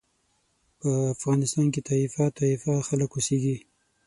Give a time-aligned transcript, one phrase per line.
[0.79, 3.57] په افغانستان کې طایفه طایفه خلک اوسېږي.